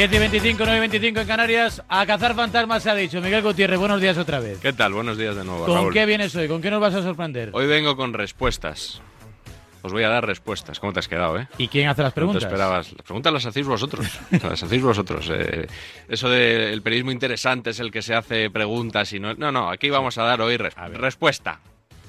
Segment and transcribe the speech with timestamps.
[0.00, 1.82] 10 y 25, 9 y 25 en Canarias.
[1.86, 3.20] A cazar fantasmas se ha dicho.
[3.20, 4.58] Miguel Gutiérrez, buenos días otra vez.
[4.58, 4.94] ¿Qué tal?
[4.94, 5.66] Buenos días de nuevo.
[5.66, 5.92] ¿Con Raúl.
[5.92, 6.48] qué vienes hoy?
[6.48, 7.50] ¿Con qué nos vas a sorprender?
[7.52, 9.02] Hoy vengo con respuestas.
[9.82, 10.80] Os voy a dar respuestas.
[10.80, 11.48] ¿Cómo te has quedado, eh?
[11.58, 12.40] ¿Y quién hace las No preguntas?
[12.40, 12.92] te esperabas.
[12.94, 14.06] Las preguntas las hacéis vosotros.
[14.42, 15.30] las hacéis vosotros.
[15.34, 15.66] Eh,
[16.08, 19.34] eso del periodismo interesante es el que se hace preguntas y no.
[19.34, 19.68] No, no.
[19.68, 21.60] Aquí vamos a dar hoy res- respuesta.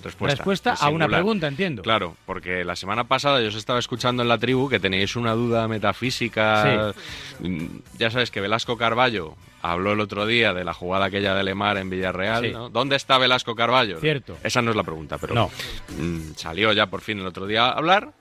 [0.04, 0.73] Respuesta.
[0.80, 1.82] A una pregunta, entiendo.
[1.82, 5.34] Claro, porque la semana pasada yo os estaba escuchando en la tribu que teníais una
[5.34, 6.94] duda metafísica.
[7.40, 7.66] Mm,
[7.98, 11.78] Ya sabes que Velasco Carballo habló el otro día de la jugada aquella de Lemar
[11.78, 12.44] en Villarreal.
[12.45, 12.52] Sí.
[12.52, 12.70] ¿no?
[12.70, 14.00] ¿Dónde está Velasco Carballo?
[14.00, 14.38] Cierto.
[14.44, 15.52] Esa no es la pregunta, pero No.
[15.98, 18.14] mm, salió ya por fin el otro día a hablar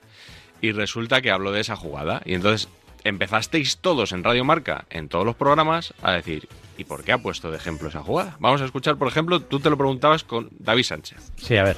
[0.61, 2.21] y resulta que habló de esa jugada.
[2.27, 2.69] Y entonces
[3.05, 6.49] empezasteis todos en Radio Marca, en todos los programas, a decir,
[6.79, 8.37] ¿y por qué ha puesto de ejemplo esa jugada?
[8.41, 11.33] Vamos a escuchar, por ejemplo, tú te lo preguntabas con David Sánchez.
[11.37, 11.77] Sí, a ver.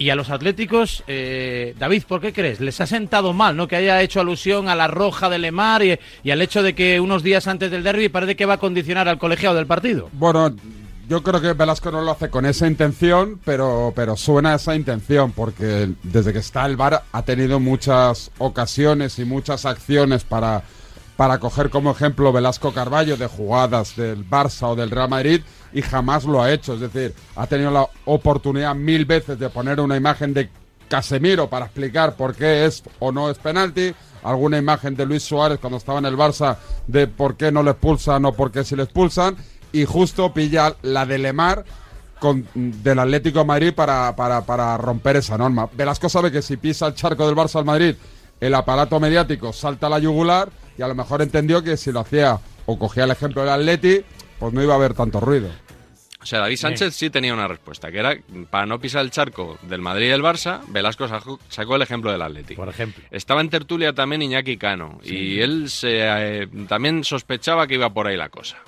[0.00, 2.60] Y a los atléticos, eh, David, ¿por qué crees?
[2.60, 3.66] ¿Les ha sentado mal, no?
[3.66, 7.00] Que haya hecho alusión a la roja de Lemar y, y al hecho de que
[7.00, 10.08] unos días antes del derby parece que va a condicionar al colegiado del partido.
[10.12, 10.54] Bueno,
[11.08, 15.32] yo creo que Velasco no lo hace con esa intención, pero, pero suena esa intención,
[15.32, 20.62] porque desde que está el VAR ha tenido muchas ocasiones y muchas acciones para,
[21.16, 25.40] para coger como ejemplo Velasco Carballo de jugadas del Barça o del Real Madrid
[25.72, 26.74] y jamás lo ha hecho.
[26.74, 30.50] Es decir, ha tenido la oportunidad mil veces de poner una imagen de
[30.88, 33.94] Casemiro para explicar por qué es o no es penalti.
[34.22, 37.70] Alguna imagen de Luis Suárez cuando estaba en el Barça de por qué no le
[37.70, 39.36] expulsan o por qué si le expulsan.
[39.72, 41.64] Y justo pilla la de Lemar
[42.18, 45.68] con, del Atlético de Madrid para, para, para romper esa norma.
[45.72, 47.94] Velasco sabe que si pisa el charco del Barça al Madrid,
[48.40, 52.00] el aparato mediático salta a la yugular y a lo mejor entendió que si lo
[52.00, 54.02] hacía o cogía el ejemplo del Atleti,
[54.38, 55.48] pues no iba a haber tanto ruido.
[56.20, 58.16] O sea, David Sánchez sí tenía una respuesta, que era
[58.50, 62.10] para no pisar el charco del Madrid y el Barça, Velasco sacó, sacó el ejemplo
[62.10, 62.60] del Atlético.
[62.60, 63.02] Por ejemplo.
[63.10, 68.08] Estaba en tertulia también Iñaki Cano y él se, eh, también sospechaba que iba por
[68.08, 68.58] ahí la cosa.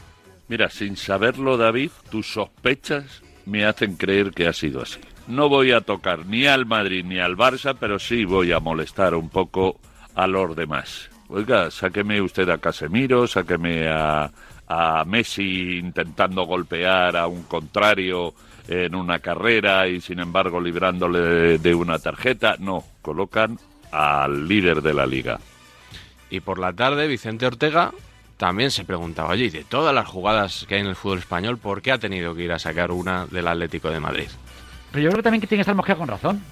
[0.51, 4.99] Mira, sin saberlo, David, tus sospechas me hacen creer que ha sido así.
[5.29, 9.15] No voy a tocar ni al Madrid ni al Barça, pero sí voy a molestar
[9.15, 9.79] un poco
[10.17, 11.09] a los demás.
[11.29, 14.29] Oiga, sáqueme usted a Casemiro, sáqueme a,
[14.67, 18.35] a Messi intentando golpear a un contrario
[18.67, 22.57] en una carrera y sin embargo librándole de, de una tarjeta.
[22.59, 23.57] No, colocan
[23.93, 25.39] al líder de la liga.
[26.29, 27.93] Y por la tarde Vicente Ortega
[28.41, 31.59] también se preguntaba, oye, y de todas las jugadas que hay en el fútbol español,
[31.59, 34.29] ¿por qué ha tenido que ir a sacar una del Atlético de Madrid?
[34.91, 36.43] Pero yo creo también que tiene que estar mosqueado con razón.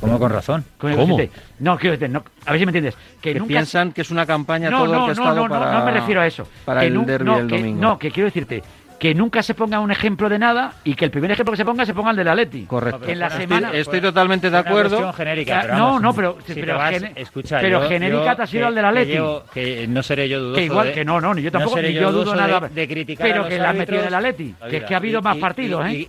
[0.00, 0.64] ¿Cómo con razón?
[0.78, 1.18] ¿Cómo?
[1.58, 2.94] No, quiero decirte, no, a ver si me entiendes.
[3.20, 5.30] Que, Que nunca piensan que es una campaña no, todo no, el que ha no,
[5.30, 5.78] estado no, no, para...
[5.80, 6.46] no me refiero a eso.
[6.64, 7.80] Para Que el derbi no, del que, domingo.
[7.80, 8.62] No, que quiero decirte
[9.02, 11.64] que nunca se ponga un ejemplo de nada y que el primer ejemplo que se
[11.64, 12.66] ponga se ponga el del Atleti.
[12.66, 13.08] Correcto.
[13.08, 13.72] En la Estoy- semana...
[13.72, 15.12] Estoy, totalmente de acuerdo.
[15.12, 18.42] genérica, pero no, vamos, no, pero- si pero vas- escucha, pero yo- genérica yo te
[18.42, 19.06] ha sido que- el del Atleti.
[19.08, 21.50] Que, llevo- que no seré yo dudoso Que igual de- que no, no, ni yo
[21.50, 22.60] tampoco, ni yo dudo nada.
[22.60, 24.04] de, de criticar pero a que la ha metido árbitros.
[24.04, 25.98] del Atleti, que es que ha habido Y- más y- partidos, y- ¿eh?
[25.98, 26.08] y-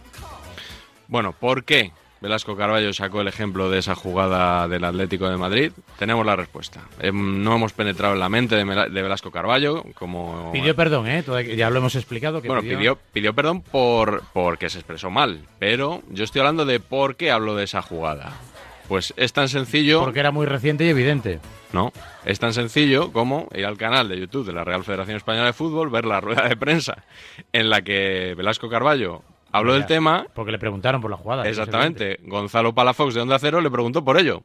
[1.07, 1.91] Bueno, ¿por qué
[2.23, 5.73] Velasco Carballo sacó el ejemplo de esa jugada del Atlético de Madrid?
[5.99, 6.79] Tenemos la respuesta.
[7.01, 10.49] Em, No hemos penetrado en la mente de Mela- de Velasco Carballo, como...
[10.53, 11.21] Pidió perdón, ¿eh?
[11.57, 12.41] Ya lo hemos explicado.
[12.41, 16.79] Que Bueno, pidió, pidió perdón por porque se expresó mal, pero yo estoy hablando de
[16.79, 18.31] por qué hablo de esa jugada.
[18.87, 20.01] Pues es tan sencillo...
[20.01, 21.39] Porque era muy reciente y evidente.
[21.73, 21.91] No,
[22.23, 25.53] es tan sencillo como ir al canal de YouTube de la Real Federación Española de
[25.53, 27.03] Fútbol, ver la rueda de prensa
[27.51, 30.27] en la que Velasco Carballo habló del tema.
[30.35, 31.47] Porque le preguntaron por la jugada.
[31.47, 32.19] Exactamente.
[32.23, 34.43] Gonzalo Palafox de Onda Cero le preguntó por ello.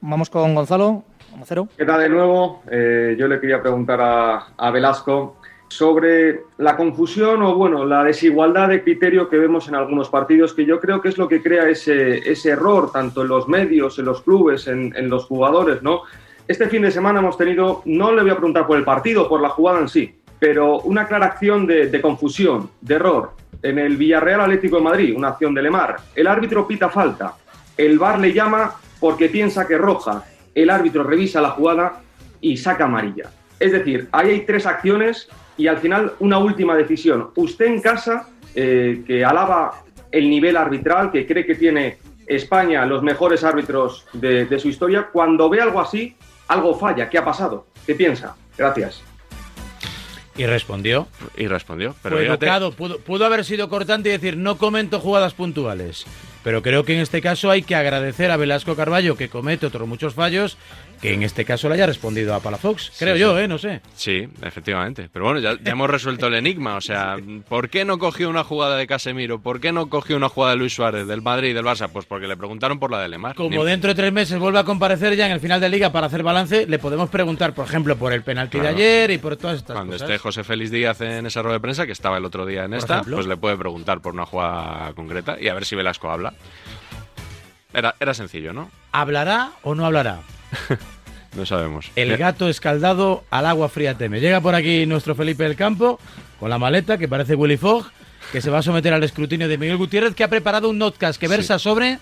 [0.00, 1.04] Vamos con Gonzalo.
[1.44, 1.68] Cero.
[1.78, 2.62] ¿Qué tal de nuevo?
[2.68, 5.36] Eh, yo le quería preguntar a, a Velasco
[5.68, 10.66] sobre la confusión o, bueno, la desigualdad de criterio que vemos en algunos partidos, que
[10.66, 14.06] yo creo que es lo que crea ese, ese error, tanto en los medios, en
[14.06, 16.02] los clubes, en, en los jugadores, ¿no?
[16.48, 19.40] Este fin de semana hemos tenido, no le voy a preguntar por el partido, por
[19.40, 23.32] la jugada en sí, pero una clara acción de, confusión, de error.
[23.62, 25.96] En el Villarreal Atlético de Madrid, una acción de Lemar.
[26.14, 27.34] El árbitro pita falta.
[27.76, 30.24] El VAR le llama porque piensa que roja.
[30.54, 32.00] El árbitro revisa la jugada
[32.40, 33.30] y saca amarilla.
[33.60, 35.28] Es decir, ahí hay tres acciones
[35.58, 37.30] y al final una última decisión.
[37.36, 43.02] Usted en casa, eh, que alaba el nivel arbitral, que cree que tiene España los
[43.02, 46.16] mejores árbitros de su historia, cuando ve algo así,
[46.48, 47.10] algo falla.
[47.10, 47.66] ¿Qué ha pasado?
[47.86, 48.34] ¿Qué piensa?
[48.56, 49.09] Gracias.
[50.40, 51.06] Y respondió.
[51.36, 51.94] Y respondió.
[52.02, 52.72] Pero Fue educado.
[52.72, 56.06] Pudo, pudo haber sido cortante y decir, no comento jugadas puntuales.
[56.42, 59.86] Pero creo que en este caso hay que agradecer a Velasco Carballo, que comete otros
[59.88, 60.56] muchos fallos,
[61.02, 62.92] que en este caso le haya respondido a Palafox.
[62.98, 63.42] Creo Sí, yo, sí.
[63.44, 63.48] ¿eh?
[63.48, 63.80] No sé.
[63.94, 65.08] Sí, efectivamente.
[65.10, 66.76] Pero bueno, ya, ya hemos resuelto el enigma.
[66.76, 67.16] O sea,
[67.48, 69.40] ¿por qué no cogió una jugada de Casemiro?
[69.40, 71.88] ¿Por qué no cogió una jugada de Luis Suárez, del Madrid y del Barça?
[71.90, 73.34] Pues porque le preguntaron por la de Lemar.
[73.34, 75.90] Como Ni- dentro de tres meses vuelve a comparecer ya en el final de liga
[75.90, 78.76] para hacer balance, le podemos preguntar, por ejemplo, por el penalti Claro.
[78.76, 80.06] de ayer y por todas estas Cuando cosas.
[80.10, 82.72] esté José Félix Díaz en esa rueda de prensa, que estaba el otro día en
[82.72, 83.16] Por esta, ejemplo.
[83.16, 86.29] pues le puede preguntar por una jugada concreta y a ver si Velasco habla.
[87.72, 88.70] Era, era sencillo, ¿no?
[88.92, 90.20] ¿Hablará o no hablará?
[91.36, 91.90] No sabemos.
[91.94, 94.20] El gato escaldado al agua fría teme.
[94.20, 96.00] Llega por aquí nuestro Felipe del Campo
[96.40, 97.86] con la maleta que parece Willy Fogg,
[98.32, 101.20] que se va a someter al escrutinio de Miguel Gutiérrez, que ha preparado un notcast
[101.20, 101.98] que versa sobre...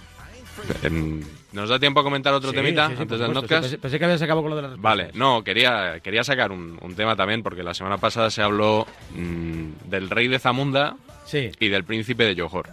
[1.53, 3.75] ¿Nos da tiempo a comentar otro Sí, temita sí, sí, antes del notcast?
[3.77, 4.97] Pensé, que habías acabado con lo de las respuestas.
[4.97, 8.87] Vale, no, quería, quería sacar un, un tema también, porque la semana pasada se habló
[9.15, 10.97] mm, del rey de Zamunda
[11.33, 12.71] y del príncipe de Johor.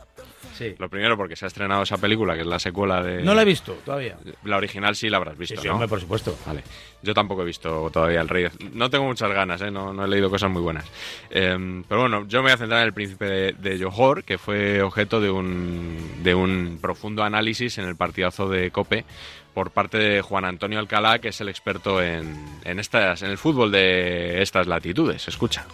[0.58, 0.76] Sí.
[0.80, 3.22] Lo primero porque se ha estrenado esa película, que es la secuela de...
[3.24, 4.18] No la he visto todavía.
[4.44, 5.74] La original sí la habrás Sí, visto, sí, ¿no?
[5.74, 6.38] hombre, por supuesto.
[6.46, 6.64] Vale.
[7.02, 8.48] Yo tampoco he visto todavía El Rey.
[8.74, 9.70] No tengo muchas ganas, ¿eh?
[9.72, 10.86] no, no he leído cosas muy buenas.
[11.30, 14.38] Eh, pero bueno, yo me voy a centrar en El Príncipe de, de Johor, que
[14.38, 19.06] fue objeto de un, de un profundo análisis en el partidazo de COPE
[19.54, 22.36] por parte de Juan Antonio Alcalá, que es el experto en,
[22.66, 25.28] en, estas, en el fútbol de estas latitudes.
[25.28, 25.66] Escucha.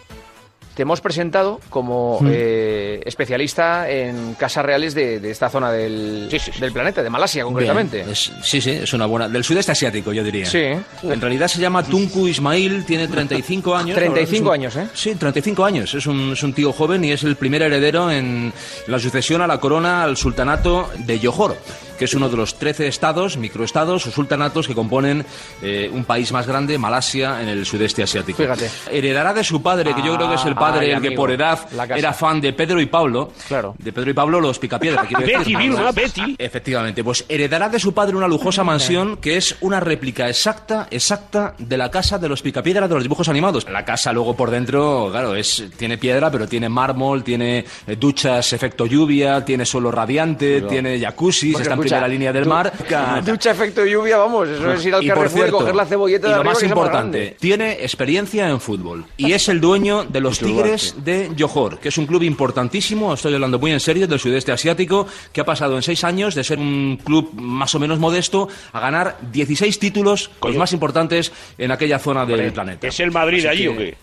[0.75, 6.29] Te hemos presentado como eh, especialista en casas reales de, de esta zona del,
[6.59, 8.01] del planeta, de Malasia concretamente.
[8.09, 9.27] Es- sí, sí, es una buena.
[9.27, 10.45] Del sudeste asiático, yo diría.
[10.45, 10.59] Sí.
[11.03, 13.95] En realidad se llama Tunku Ismail, tiene 35 años.
[13.97, 14.87] 35 Es un- años, ¿eh?
[14.93, 15.93] Sí, 35 años.
[15.93, 18.53] Es un, es un tío joven y es el primer heredero en
[18.87, 21.57] la sucesión a la corona al sultanato de Johor,
[22.01, 25.23] que es uno de los 13 estados, microestados o sultanatos que componen
[25.61, 28.41] eh, un país más grande, Malasia, en el sudeste asiático.
[28.41, 28.71] Fíjate.
[28.89, 31.11] Heredará de su padre, que yo creo que es el Ah, padre ay, el que
[31.11, 31.59] por edad
[31.95, 33.31] era fan de Pedro y Pablo.
[33.47, 33.75] Claro.
[33.77, 35.07] De Pedro y Pablo los picapiedras.
[35.25, 36.35] Betty, Vilma, Betty.
[36.39, 41.53] Efectivamente, pues heredará de su padre una lujosa mansión que es una réplica exacta, exacta
[41.59, 43.69] de la casa de los picapiedra de los dibujos animados.
[43.69, 48.53] La casa luego por dentro, claro, es tiene piedra, pero tiene mármol, tiene eh, duchas
[48.53, 52.73] efecto lluvia, tiene suelo radiante, tiene jacuzzi, Porque escucha, primera línea del du- mar.
[53.25, 55.85] Ducha efecto lluvia, vamos, eso es ir al Y por Carrefour y cierto, coger la
[55.85, 57.37] cebolleta y de lo arriba más importante, grande.
[57.39, 61.97] tiene experiencia en fútbol y es el dueño de los Tigres de Johor, que es
[61.97, 65.81] un club importantísimo, estoy hablando muy en serio, del sudeste asiático, que ha pasado en
[65.83, 70.55] seis años de ser un club más o menos modesto a ganar 16 títulos, los
[70.55, 72.87] más importantes en aquella zona del planeta.
[72.87, 73.97] ¿Es el Madrid Así allí que- o qué?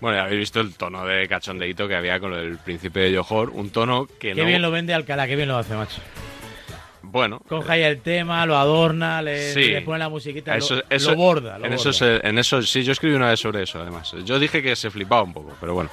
[0.00, 3.50] Bueno, ya habéis visto el tono de cachondeito que había con el príncipe de Johor,
[3.50, 4.44] un tono que Qué no...
[4.46, 6.00] bien lo vende Alcalá, qué bien lo hace, macho.
[7.10, 9.64] Bueno, Coge ahí el tema, lo adorna, le, Sí.
[9.70, 11.58] le pone la musiquita, Eso- lo, eso- lo borda.
[11.58, 14.14] Lo en, eso en eso sí, yo escribí una vez sobre eso, además.
[14.24, 15.90] Yo dije que se flipaba un poco, pero bueno,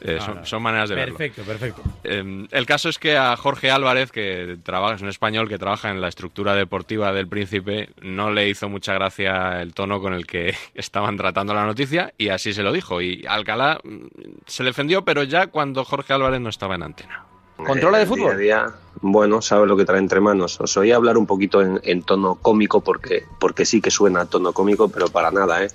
[0.00, 0.46] eh, No, son, no.
[0.46, 1.16] son maneras de verlo.
[1.16, 1.82] Perfecto, perfecto.
[2.04, 5.90] Eh, el caso es que a Jorge Álvarez, que trabaja, es un español que trabaja
[5.90, 10.26] en la estructura deportiva del Príncipe, no le hizo mucha gracia el tono con el
[10.26, 13.00] que estaban tratando la noticia y así se lo dijo.
[13.02, 14.06] Y Alcalá mm,
[14.46, 17.24] se defendió, pero ya cuando Jorge Álvarez no estaba en antena.
[17.66, 18.36] ¿Controla de fútbol?
[18.36, 20.60] Día a día, bueno, sabe lo que trae entre manos.
[20.60, 24.26] Os oí hablar un poquito en, en tono cómico porque, porque sí que suena a
[24.26, 25.68] tono cómico, pero para nada, ¿eh?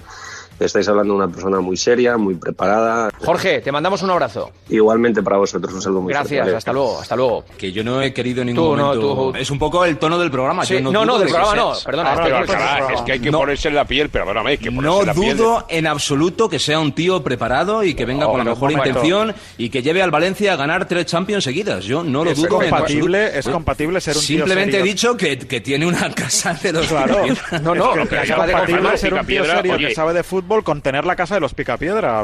[0.60, 3.12] Estáis hablando de una persona muy seria, muy preparada.
[3.20, 4.52] Jorge, te mandamos un abrazo.
[4.70, 6.58] Igualmente para vosotros, un saludo muy Gracias, fuerte, ¿vale?
[6.58, 7.46] hasta luego, hasta luego.
[7.58, 9.32] Que yo no he querido en ningún Tú, no, momento...
[9.34, 10.66] tú- Es un poco el tono del programa.
[10.66, 12.48] Sí, yo no, no, no, del de que programa no, perdona, Ahora, es
[12.88, 13.38] que- es que hay que No.
[13.40, 15.38] ponerse en la piel, perdóname, hay que ponerse No en la piel.
[15.38, 18.56] dudo en absoluto que sea un tío preparado y que venga Oh, con la pero
[18.56, 21.84] mejor intención y que lleve al Valencia a ganar tres Champions seguidas.
[21.86, 23.40] Yo no lo Es dudo en compatible- absoluto.
[23.40, 24.92] es compatible ser un tío Simplemente he serio.
[24.94, 27.20] dicho que, que tiene una casa de los Claro.
[27.62, 30.14] No, no, Es que que es acaba de compatible ser un tío serio que sabe
[30.14, 32.24] de fútbol con tener la casa de los picapiedra.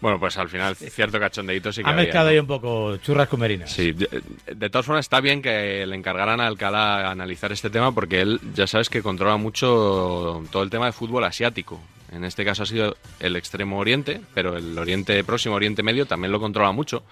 [0.00, 2.30] Bueno, pues al final cierto cachondeito sí que Ha había, mezclado ¿no?
[2.32, 3.72] ahí un poco churras con merinas.
[3.72, 4.22] Sí, de,
[4.54, 8.38] de todas formas está bien que le encargaran a Alcalá analizar este tema porque él
[8.54, 11.80] ya sabes que controla mucho todo el tema de fútbol asiático.
[12.12, 16.30] En este caso ha sido el extremo oriente, pero el oriente próximo, oriente medio, también
[16.30, 17.02] lo controla mucho.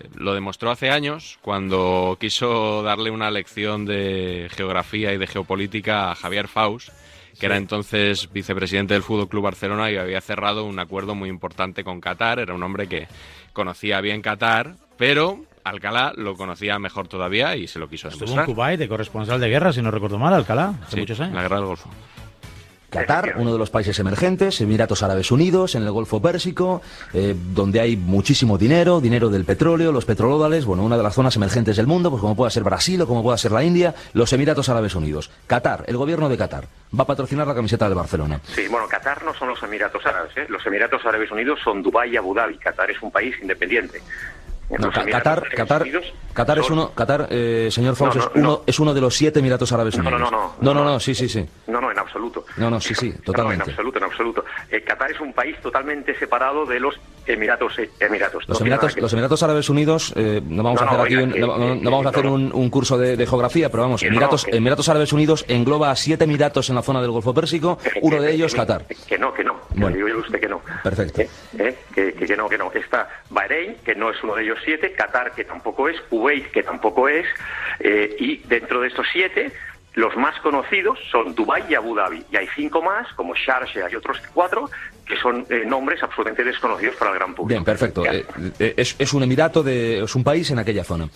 [0.00, 6.12] Eh, Lo demostró hace años cuando quiso darle una lección de geografía y de geopolítica
[6.12, 6.88] a Javier Faust,
[7.38, 11.84] que era entonces vicepresidente del Fútbol Club Barcelona y había cerrado un acuerdo muy importante
[11.84, 12.38] con Qatar.
[12.38, 13.08] Era un hombre que
[13.52, 18.30] conocía bien Qatar, pero Alcalá lo conocía mejor todavía y se lo quiso Estuvo en
[18.30, 18.54] demostrar.
[18.54, 21.34] Kuwait de corresponsal de guerra, si no recuerdo mal, Alcalá, hace Sí, muchos años.
[21.34, 21.90] la guerra del Golfo.
[22.90, 26.80] Qatar, uno de los países emergentes, Emiratos Árabes Unidos, en el Golfo Pérsico,
[27.12, 31.36] eh, donde hay muchísimo dinero, dinero del petróleo, los petrodólares, bueno, una de las zonas
[31.36, 34.32] emergentes del mundo, pues como pueda ser Brasil o como pueda ser la India, los
[34.32, 35.30] Emiratos Árabes Unidos.
[35.46, 36.64] Qatar, el gobierno de Qatar,
[36.98, 38.40] va a patrocinar la camiseta del Barcelona.
[38.54, 40.34] Sí, bueno, Qatar no son los Emiratos Árabes.
[40.36, 40.46] ¿eh?
[40.48, 42.56] Los Emiratos Árabes Unidos son Dubái y Abu Dhabi.
[42.56, 44.00] Qatar es un país independiente.
[44.70, 45.84] No, Qatar, Qatar,
[46.34, 49.14] Qatar es uno, Qatar, eh, señor Faust, No, es, no, uno, es uno de los
[49.16, 50.20] siete Emiratos Árabes Unidos.
[50.20, 50.54] no, no.
[50.60, 51.44] no, no, no, sí, sí, sí.
[51.66, 52.44] No, no, en absoluto.
[52.58, 53.70] No, no, sí, sí, No, en totalmente.
[53.70, 54.44] absoluto, en absoluto.
[54.70, 57.78] Eh, Qatar es un país totalmente separado de los Emiratos.
[57.78, 58.48] eh, Emiratos.
[58.48, 61.90] Los Emiratos, que- los Emiratos Árabes Unidos, eh, no vamos a hacer no, aquí, no,
[61.90, 65.12] vamos a hacer un, curso de, de geografía, pero vamos, no, Emiratos, que- Emiratos Árabes
[65.12, 68.84] Unidos engloba a siete Emiratos en la zona del Golfo Pérsico, uno de ellos Qatar.
[69.06, 69.56] Que no, que no.
[69.74, 69.96] Bueno.
[69.96, 70.60] Digo yo a usted que no.
[70.82, 71.22] Perfecto.
[71.58, 71.76] ¿eh?
[71.94, 72.70] Que- que no, que no.
[72.72, 76.64] Está Bahrein, que no es uno de ellos siete, Qatar, que tampoco es, Kuwait, que
[76.64, 77.26] tampoco es,
[77.78, 79.52] eh, y dentro de estos siete,
[79.94, 82.24] los más conocidos son Dubái y Abu Dhabi.
[82.32, 84.68] Y hay cinco más, como Sharjah y otros cuatro,
[85.06, 87.48] que son eh, nombres absolutamente desconocidos para el gran público.
[87.48, 88.04] Bien, perfecto.
[88.04, 91.08] Eh, es, es un emirato, de, es un país en aquella zona.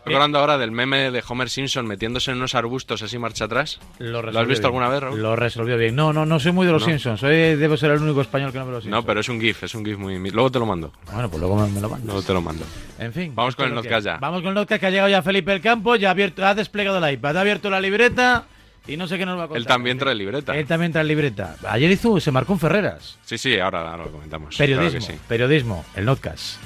[0.00, 3.78] Estoy hablando ahora del meme de Homer Simpson metiéndose en unos arbustos así marcha atrás.
[3.98, 4.82] Lo, has resolvió visto bien.
[4.82, 5.22] alguna vez, Raúl?
[5.22, 5.94] Lo resolvió bien.
[5.94, 6.88] No, no, no soy muy de los No.
[6.88, 7.20] Simpsons.
[7.20, 9.02] Soy, debo ser el único español que no ve los Simpsons.
[9.02, 10.18] No, pero es un GIF, es un GIF muy...
[10.30, 10.90] Luego te lo mando.
[11.12, 12.06] Bueno, pues luego me, me lo mandas.
[12.06, 12.64] Luego te lo mando.
[12.98, 13.34] En fin.
[13.34, 14.16] Vamos con el lo Notcast ya.
[14.16, 16.54] Vamos con el Notcast que ha llegado ya Felipe el Campo, ya ha, abierto, ha
[16.54, 18.46] desplegado el iPad, ha abierto la libreta
[18.86, 19.58] y no sé qué nos va a contar.
[19.58, 20.56] Él también trae libreta.
[20.56, 21.56] Él también trae libreta.
[21.68, 23.18] Ayer hizo, se marcó un Ferreras.
[23.22, 24.56] Sí, sí, ahora, ahora lo comentamos.
[24.56, 25.20] Periodismo, Claro sí.
[25.28, 26.56] periodismo, el Notcast.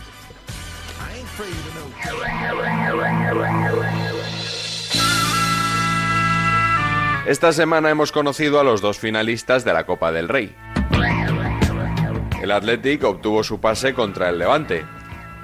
[7.27, 10.55] Esta semana hemos conocido a los dos finalistas de la Copa del Rey.
[12.43, 14.85] El Athletic obtuvo su pase contra el Levante.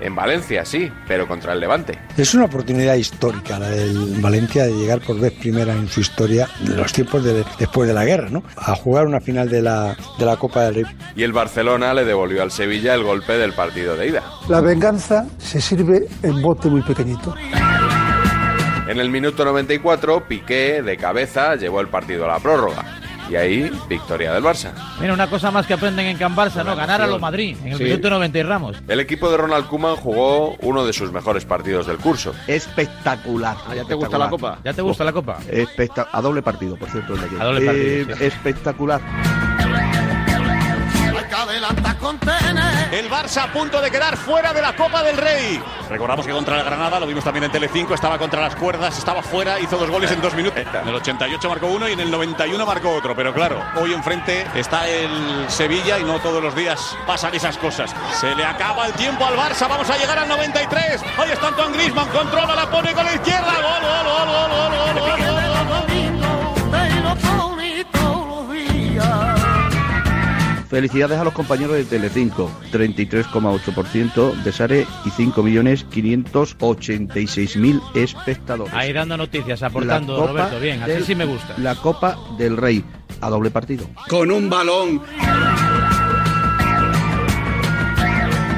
[0.01, 1.99] En Valencia, sí, pero contra el Levante.
[2.17, 6.49] Es una oportunidad histórica la del Valencia de llegar por vez primera en su historia,
[6.61, 8.43] en los tiempos de, después de la guerra, ¿no?
[8.57, 10.85] A jugar una final de la, de la Copa del Rey.
[11.15, 14.25] Y el Barcelona le devolvió al Sevilla el golpe del partido de ida.
[14.49, 17.35] La venganza se sirve en bote muy pequeñito.
[18.89, 23.00] En el minuto 94, Piqué, de cabeza, llevó el partido a la prórroga.
[23.31, 24.73] Y ahí, victoria del Barça.
[25.01, 26.75] Mira, una cosa más que aprenden en Can Barça, ¿no?
[26.75, 27.85] Ganar a lo Madrid en el Sí.
[27.85, 28.77] minuto 90 y Ramos.
[28.89, 32.35] El equipo de Ronald Koeman jugó uno de sus mejores partidos del curso.
[32.49, 33.57] Espectacular.
[33.77, 34.59] ¿Ya te gusta la copa?
[34.65, 35.39] ¿Ya te gusta la copa?
[35.49, 37.15] Especta- a doble partido, por cierto.
[37.15, 37.41] el de ayer.
[37.41, 38.25] A doble partido, Eh, sí.
[38.25, 39.01] Espectacular.
[42.93, 45.61] El Barça a punto de quedar fuera de la Copa del Rey.
[45.89, 49.21] Recordamos que contra el Granada, lo vimos también en Telecinco, estaba contra las cuerdas, estaba
[49.21, 50.61] fuera, hizo dos goles en dos minutos.
[50.61, 53.17] En el 88 marcó uno y en el 91 marcó otro.
[53.17, 55.11] Pero claro, hoy enfrente está el
[55.49, 57.93] Sevilla y no todos los días pasan esas cosas.
[58.21, 61.03] Se le acaba el tiempo al Barça, vamos a llegar al 93.
[61.19, 63.53] Ahí está Antoine Griezmann, controla, la pone con la izquierda.
[63.55, 65.50] Gol, gol, gol, gol, gol, gol, gol, gol,
[70.71, 72.51] Felicidades a los compañeros de Telecinco.
[72.73, 78.73] 33,8% de Sare y 5.586.000 espectadores.
[78.73, 80.61] Ahí dando noticias, aportando, Roberto.
[80.61, 81.55] Bien, así sí me gusta.
[81.59, 82.85] La Copa del Rey
[83.21, 83.85] a doble partido.
[84.09, 85.03] Con un balón.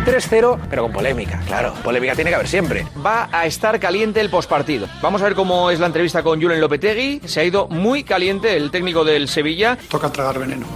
[0.04, 1.72] 3-0, pero con polémica, claro.
[1.82, 2.86] Polémica tiene que haber siempre.
[3.04, 4.86] Va a estar caliente el pospartido.
[5.00, 7.22] Vamos a ver cómo es la entrevista con Julen Lopetegui.
[7.24, 9.78] Se ha ido muy caliente el técnico del Sevilla.
[9.88, 10.66] Toca tragar veneno.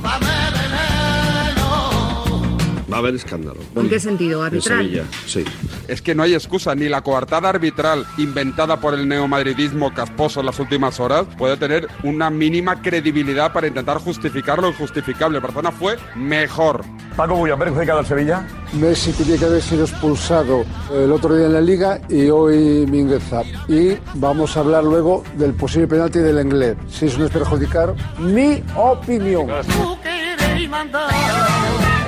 [2.90, 3.61] Va a haber escándalo.
[3.75, 4.43] ¿En qué sentido?
[4.43, 5.07] ¿Arbitral?
[5.26, 5.45] sí.
[5.88, 10.47] Es que no hay excusa, ni la coartada arbitral inventada por el neomadridismo casposo en
[10.47, 15.38] las últimas horas puede tener una mínima credibilidad para intentar justificar lo injustificable.
[15.38, 16.85] Barcelona fue mejor.
[17.16, 18.47] Paco Bullo, ¿ha perjudicado al Sevilla?
[18.75, 23.43] Messi tenía que haber sido expulsado el otro día en la liga y hoy Mingueza.
[23.69, 26.76] Y vamos a hablar luego del posible penalti del inglés.
[26.88, 29.47] Si eso no es perjudicar, mi opinión.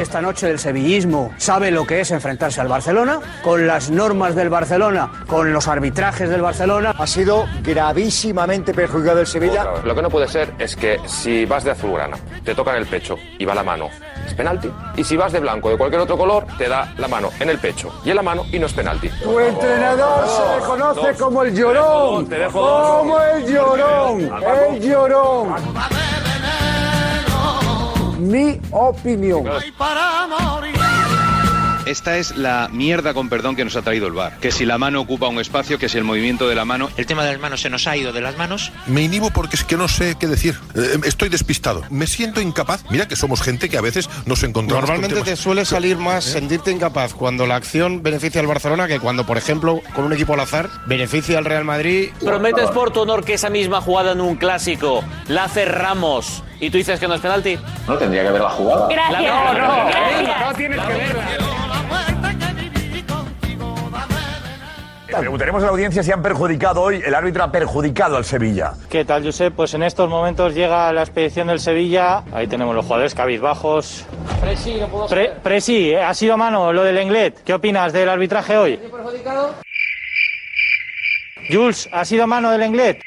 [0.00, 4.48] Esta noche el sevillismo sabe lo que es enfrentarse al Barcelona, con las normas del
[4.48, 6.94] Barcelona, con los arbitrajes del Barcelona.
[6.96, 9.64] Ha sido gravísimamente perjudicado el Sevilla.
[9.84, 13.16] Lo que no puede ser es que si vas de azulgrana, te tocan el pecho
[13.38, 13.88] y va la mano,
[14.24, 14.70] es penalti.
[14.96, 17.58] Y si vas de blanco, de cualquier otro color, te da la mano en el
[17.58, 19.08] pecho y en la mano y no es penalti.
[19.08, 22.28] Tu entrenador se le conoce como el llorón.
[22.28, 22.98] Te dejo dos.
[22.98, 24.30] Como el llorón.
[24.70, 25.54] El llorón.
[28.28, 29.46] Mi opinión.
[31.88, 34.38] Esta es la mierda con perdón que nos ha traído el bar.
[34.40, 36.90] Que si la mano ocupa un espacio, que si el movimiento de la mano.
[36.98, 38.70] El tema de las manos se nos ha ido de las manos.
[38.86, 40.58] Me inhibo porque es que no sé qué decir.
[40.74, 41.82] Eh, estoy despistado.
[41.88, 42.84] Me siento incapaz.
[42.90, 44.84] Mira que somos gente que a veces nos encontramos.
[44.84, 49.00] con Normalmente te suele salir más sentirte incapaz cuando la acción beneficia al Barcelona que
[49.00, 52.10] cuando, por ejemplo, con un equipo al azar, beneficia al Real Madrid.
[52.22, 56.68] ¿Prometes por tu honor que esa misma jugada en un clásico la hace Ramos y
[56.70, 57.58] tú dices que no es penalti?
[57.86, 58.88] No tendría que ver la jugada.
[58.90, 59.22] Gracias.
[59.22, 60.40] No, no, Gracias.
[60.46, 61.47] no tienes que verla.
[65.16, 68.72] Preguntaremos a la audiencia si han perjudicado hoy, el árbitro ha perjudicado al Sevilla.
[68.90, 69.54] ¿Qué tal, Josep?
[69.54, 72.22] Pues en estos momentos llega la expedición del Sevilla.
[72.32, 74.06] Ahí tenemos los jugadores cabizbajos.
[74.40, 76.02] Presi, no puedo Pre- Presi, ¿eh?
[76.02, 77.42] ha sido mano lo del Englet.
[77.42, 78.76] ¿Qué opinas del arbitraje hoy?
[78.76, 79.54] perjudicado?
[81.50, 83.00] Jules, ¿ha sido mano del Englet?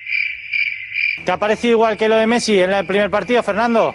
[1.23, 3.93] ¿Te ha parecido igual que lo de Messi en el primer partido, Fernando?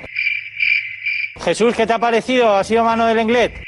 [1.42, 2.56] Jesús, ¿qué te ha parecido?
[2.56, 3.60] ¿Ha sido mano del Englet?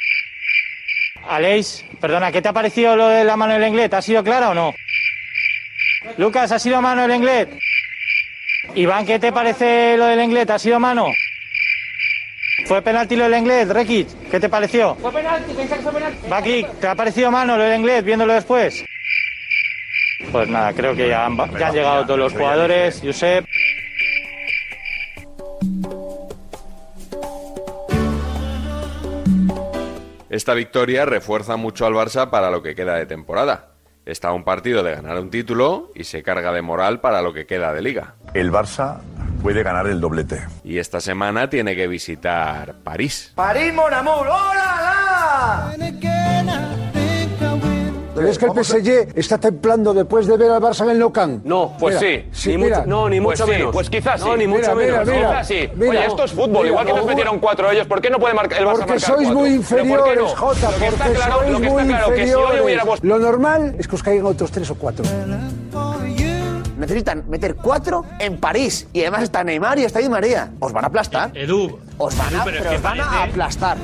[1.28, 3.92] Aleix, perdona, ¿qué te ha parecido lo de la mano del Englet?
[3.92, 4.74] ¿Ha sido clara o no?
[6.16, 7.50] Lucas, ¿ha sido mano del Englet?
[8.74, 10.50] Iván, ¿qué te parece lo del Englet?
[10.50, 11.12] ¿Ha sido mano?
[12.66, 14.08] ¿Fue penalti lo del Englet, Rekic?
[14.30, 14.94] ¿Qué te pareció?
[14.96, 16.28] Fue penalti, pensa que fue penalti.
[16.28, 18.84] Bakik, ¿te ha parecido mano lo del Englet viéndolo después?
[20.32, 23.00] Pues nada, creo que ya han, ya han llegado todos los jugadores.
[23.04, 23.46] Josep.
[30.38, 33.70] Esta victoria refuerza mucho al Barça para lo que queda de temporada.
[34.06, 37.44] Está un partido de ganar un título y se carga de moral para lo que
[37.44, 38.14] queda de liga.
[38.34, 39.00] El Barça
[39.42, 40.46] puede ganar el doblete.
[40.62, 43.32] Y esta semana tiene que visitar París.
[43.34, 45.74] París, mon amour, ¡hola!
[48.18, 51.44] ¿Ves que el PSG está templando después de ver al Barça en el Nou Camp?
[51.44, 52.50] No, pues Mira, sí.
[52.50, 52.78] Ni mira.
[52.78, 53.72] mucho- no, ni Pues mucho sí, menos.
[53.72, 54.38] Pues quizás No, sí.
[54.38, 55.06] ni mucho Mira, menos.
[55.06, 55.28] mira, mira.
[55.30, 55.68] Quizás sí.
[55.76, 56.50] Mira, Oye, esto es fútbol.
[56.52, 58.92] mira, Igual que nos metieron cuatro ellos, ¿por qué no puede marcar el Barça Porque
[58.92, 59.34] marcar sois cuatro?
[59.34, 60.28] muy ¿Pero inferiores, no?
[60.28, 62.62] Jota, porque claro, sois muy claro, si inferiores.
[62.62, 65.04] hubiéramos Lo normal es que os caigan otros tres o cuatro.
[66.78, 68.86] Necesitan meter cuatro en París.
[68.92, 70.52] Y además está Neymar y está Di María.
[70.60, 71.30] Os van a aplastar.
[71.36, 71.76] Edu.
[71.98, 73.76] Os van a, Edu, pero es pero os van a parece- aplastar.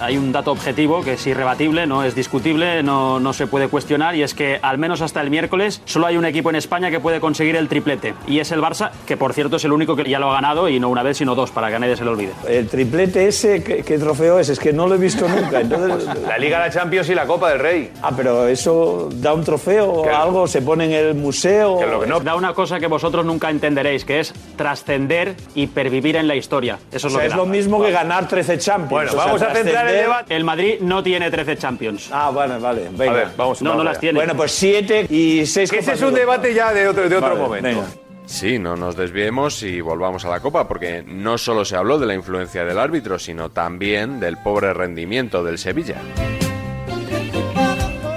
[0.00, 4.14] Hay un dato objetivo que es irrebatible, no es discutible, no, no se puede cuestionar
[4.16, 7.00] y es que al menos hasta el miércoles solo hay un equipo en España que
[7.00, 10.04] puede conseguir el triplete y es el Barça, que por cierto es el único que
[10.08, 12.04] ya lo ha ganado y no una vez sino dos para que a nadie se
[12.04, 12.32] lo olvide.
[12.48, 14.48] El triplete ese, ¿qué, qué trofeo es?
[14.48, 15.60] Es que no lo he visto nunca.
[15.60, 17.90] Entonces, La Liga, la Champions y la Copa del Rey.
[18.02, 21.78] ah, pero eso da un trofeo o algo, se pone en el museo.
[22.22, 26.78] Da una cosa que vosotros nunca entenderéis, que es trascender y pervivir en la historia.
[26.90, 27.36] Eso O es sea, lo que es da.
[27.36, 28.90] lo mismo que ganar 13 Champions.
[28.90, 30.36] Bueno, O sea, vamos a centrar el trascender- debate.
[30.36, 32.08] El Madrid no tiene 13 Champions.
[32.12, 32.88] Ah, bueno, vale.
[32.90, 33.12] Venga.
[33.12, 34.00] A ver, vamos- No, no las allá.
[34.00, 34.18] tiene.
[34.18, 37.36] Bueno, pues 7 y 6 Que ese es un debate ya de otro, de otro
[37.36, 37.84] momento.
[38.26, 42.06] Sí, no nos desviemos y volvamos a la Copa, porque no solo se habló de
[42.06, 45.96] la influencia del árbitro, sino también del pobre rendimiento del Sevilla.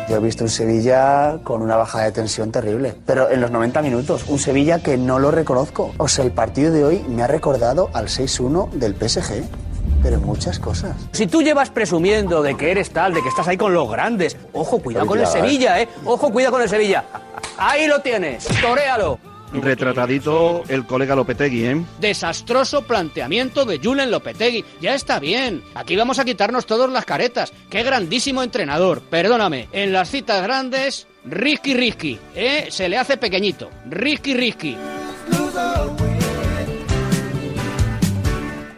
[0.09, 2.93] Yo he visto un Sevilla con una bajada de tensión terrible.
[3.05, 5.93] Pero en los 90 minutos, un Sevilla que no lo reconozco.
[5.97, 9.43] O sea, el partido de hoy me ha recordado al 6-1 del PSG.
[10.07, 10.95] Pero muchas cosas.
[11.11, 14.37] Si tú llevas presumiendo de que eres tal, de que estás ahí con los grandes,
[14.53, 15.89] ojo, cuidado con el Sevilla, ¿eh?
[16.05, 17.03] Ojo, cuidado con el Sevilla.
[17.57, 19.19] Ahí lo tienes, toréalo.
[19.51, 21.85] Retratadito el colega Lopetegui, ¿eh?
[21.99, 24.63] Desastroso planteamiento de Julen Lopetegui.
[24.79, 25.61] Ya está bien.
[25.75, 27.51] Aquí vamos a quitarnos todas las caretas.
[27.69, 29.01] Qué grandísimo entrenador.
[29.01, 29.67] Perdóname.
[29.73, 32.17] En las citas grandes, risky risky.
[32.33, 32.67] ¿Eh?
[32.69, 33.69] Se le hace pequeñito.
[33.89, 34.77] Risky risky.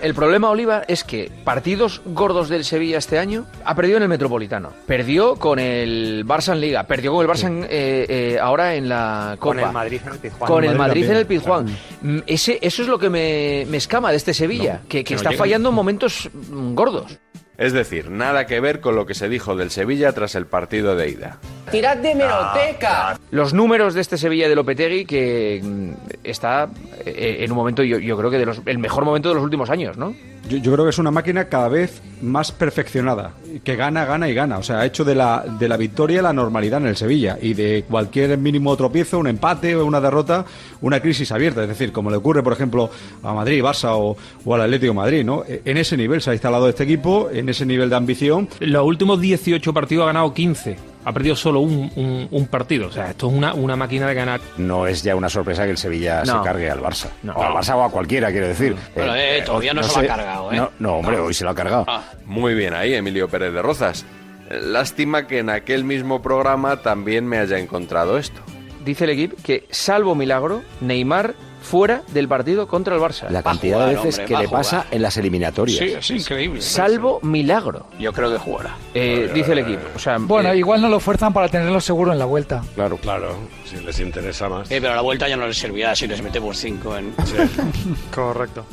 [0.01, 4.09] El problema, Oliva, es que partidos gordos del Sevilla este año ha perdido en el
[4.09, 4.71] Metropolitano.
[4.85, 6.83] Perdió con el Barça en Liga.
[6.83, 9.55] Perdió con el Barça en, eh, eh, ahora en la Copa.
[9.55, 10.47] Con el Madrid en el Pizjuán.
[10.47, 11.65] Con el Madrid en el Pizjuán.
[12.01, 15.13] Mm, Ese, eso es lo que me, me escama de este Sevilla, que, que que
[15.15, 15.39] no está llega.
[15.43, 17.19] fallando en momentos mm, gordos.
[17.59, 20.95] Es decir, nada que ver con lo que se dijo del Sevilla tras el partido
[20.95, 21.39] de ida.
[21.69, 23.19] Tirad de meroteca.
[23.31, 25.91] Los números de este Sevilla de Lopetegui que mm,
[26.23, 26.69] está
[27.05, 29.43] eh, en un momento, yo, yo creo que de los, el mejor momento de los
[29.43, 30.15] últimos años, ¿no?
[30.49, 33.33] Yo, creo que es una máquina cada vez más perfeccionada,
[33.63, 34.57] que gana, gana y gana.
[34.57, 37.53] O sea, ha hecho de la, de la victoria la normalidad en el Sevilla y
[37.53, 40.45] de cualquier mínimo tropiezo, un empate o una derrota,
[40.81, 41.61] una crisis abierta.
[41.63, 42.89] Es decir, como le ocurre, por ejemplo,
[43.23, 45.43] a Madrid, Barça o, o al Atlético Madrid, ¿no?
[45.47, 48.49] E- En ese nivel se ha instalado este equipo, en ese nivel de ambición.
[48.59, 50.77] Los últimos 18 partidos ha ganado 15.
[51.05, 52.87] Ha perdido solo un, un- un partido.
[52.87, 54.41] O sea, esto es una, una máquina de ganar.
[54.57, 56.39] No es ya una sorpresa que el Sevilla No.
[56.39, 57.07] se cargue al Barça.
[57.23, 57.33] No.
[57.33, 58.75] o al Barça o a cualquiera, quiero decir.
[58.95, 60.57] Bueno, eh, todavía no se lo ha cargado, ¿eh?
[60.57, 61.85] No, no, hombre, hoy se lo ha cargado.
[62.25, 64.05] Muy bien ahí, Emilio Pérez de Rozas.
[64.49, 68.41] Lástima que en aquel mismo programa también me haya encontrado esto.
[68.83, 71.35] Dice el equipo que, salvo milagro, Neymar
[71.69, 73.29] fuera del partido contra el Barça.
[73.29, 75.79] La cantidad de veces que le pasa en las eliminatorias.
[75.79, 76.61] es increíble.
[76.61, 77.85] Salvo milagro.
[77.99, 78.75] Yo creo que jugará.
[78.95, 79.83] Eh, dice el equipo.
[79.95, 82.63] O sea, Bueno, eh, igual no lo fuerzan para tenerlo seguro en la vuelta.
[82.73, 83.35] Claro, claro.
[83.65, 84.71] Si les interesa más.
[84.71, 87.13] Eh, pero a la vuelta ya no les servirá si les metemos cinco en.
[88.13, 88.65] Correcto.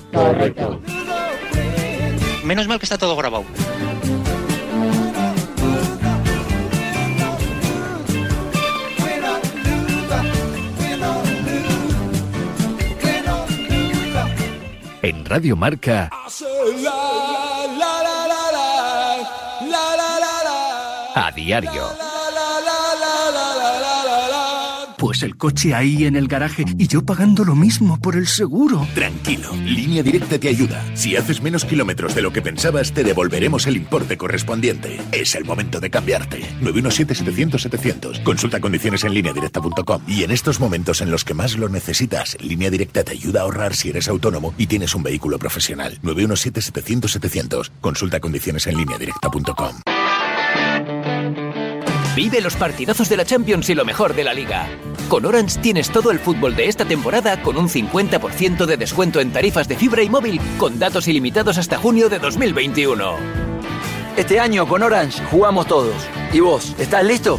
[2.45, 3.45] Menos mal que está todo grabado.
[15.29, 16.09] Radio Marca,
[21.15, 22.06] a diario.
[25.23, 28.87] El coche ahí en el garaje y yo pagando lo mismo por el seguro.
[28.95, 30.85] Tranquilo, Línea Directa te ayuda.
[30.95, 35.01] Si haces menos kilómetros de lo que pensabas, te devolveremos el importe correspondiente.
[35.13, 36.43] Es el momento de cambiarte.
[36.63, 38.23] 917-700-700.
[38.23, 40.03] Consulta condiciones en lineadirecta.com.
[40.07, 43.43] Y en estos momentos en los que más lo necesitas, Línea Directa te ayuda a
[43.45, 45.99] ahorrar si eres autónomo y tienes un vehículo profesional.
[46.03, 47.71] 917-700-700.
[47.81, 49.96] Consulta condiciones en lineadirecta.com.
[52.17, 54.71] Vive los partidazos de la Champions y lo mejor de la liga.
[55.11, 59.33] Con Orange tienes todo el fútbol de esta temporada con un 50% de descuento en
[59.33, 63.17] tarifas de fibra y móvil con datos ilimitados hasta junio de 2021.
[64.17, 65.95] Este año con Orange jugamos todos.
[66.33, 67.39] ¿Y vos, estás listo?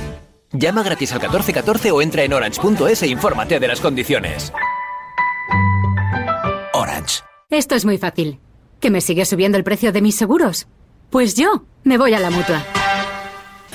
[0.52, 4.54] Llama gratis al 1414 o entra en orange.es e infórmate de las condiciones.
[6.74, 7.24] Orange.
[7.50, 8.40] Esto es muy fácil.
[8.80, 10.68] ¿Que me sigue subiendo el precio de mis seguros?
[11.10, 12.64] Pues yo me voy a la mutua.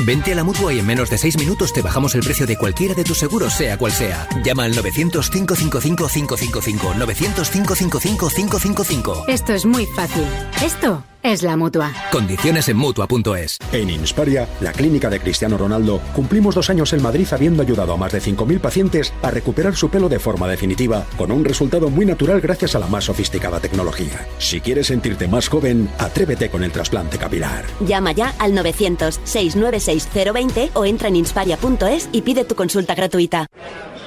[0.00, 2.56] Vente a la mutua y en menos de 6 minutos te bajamos el precio de
[2.56, 4.28] cualquiera de tus seguros, sea cual sea.
[4.44, 6.94] Llama al 900-555-555.
[6.94, 9.24] 900-555-555.
[9.28, 10.24] Esto es muy fácil.
[10.64, 11.92] Esto es la mutua.
[12.10, 13.58] Condiciones en mutua.es.
[13.72, 17.96] En Insparia, la clínica de Cristiano Ronaldo, cumplimos dos años en Madrid habiendo ayudado a
[17.96, 22.06] más de 5.000 pacientes a recuperar su pelo de forma definitiva, con un resultado muy
[22.06, 24.26] natural gracias a la más sofisticada tecnología.
[24.38, 27.64] Si quieres sentirte más joven, atrévete con el trasplante capilar.
[27.80, 33.46] Llama ya al 900-696-020 o entra en insparia.es y pide tu consulta gratuita.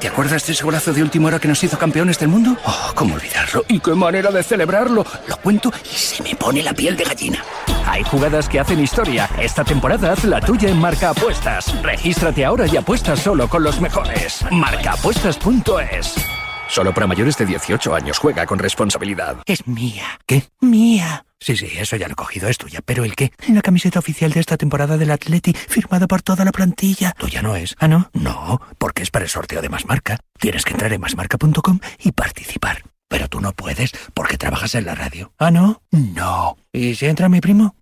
[0.05, 2.55] ¿Te acuerdas de ese golazo de última hora que nos hizo campeones del mundo?
[2.63, 3.65] Oh, cómo olvidarlo.
[3.67, 5.03] ¿Y qué manera de celebrarlo?
[5.27, 7.43] Lo cuento y se me pone la piel de gallina.
[7.87, 9.27] Hay jugadas que hacen historia.
[9.39, 11.81] Esta temporada haz la tuya en Marca Apuestas.
[11.81, 14.45] Regístrate ahora y apuesta solo con los mejores.
[14.51, 16.34] Marcaapuestas.es.
[16.75, 18.19] Solo para mayores de 18 años.
[18.19, 19.37] Juega con responsabilidad.
[19.45, 20.19] Es mía.
[20.27, 20.43] ¿Qué?
[20.59, 21.25] Mía.
[21.39, 22.81] Sí, sí, eso ya lo he cogido, es tuya.
[22.85, 23.31] ¿Pero el qué?
[23.47, 27.13] La camiseta oficial de esta temporada del Atleti, firmada por toda la plantilla.
[27.17, 27.77] Tuya no es.
[27.79, 28.09] ¿Ah, no?
[28.11, 30.19] No, porque es para el sorteo de Más Marca.
[30.37, 32.83] Tienes que entrar en masmarca.com y participar.
[33.07, 35.31] Pero tú no puedes porque trabajas en la radio.
[35.37, 35.81] ¿Ah, no?
[35.91, 36.57] No.
[36.73, 37.73] ¿Y si entra mi primo?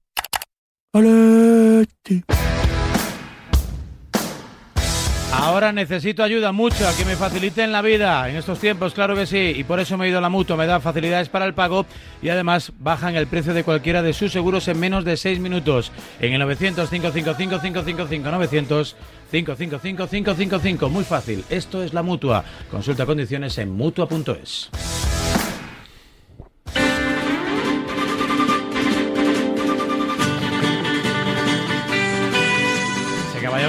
[0.93, 2.23] Atleti.
[5.35, 9.25] Ahora necesito ayuda mucho a que me faciliten la vida en estos tiempos, claro que
[9.25, 11.53] sí, y por eso me he ido a la mutua, me da facilidades para el
[11.53, 11.85] pago
[12.21, 15.91] y además bajan el precio de cualquiera de sus seguros en menos de 6 minutos.
[16.19, 18.95] En el 900 555 555 900
[19.31, 21.43] 555 555, muy fácil.
[21.49, 22.45] Esto es la mutua.
[22.69, 24.69] Consulta condiciones en mutua.es.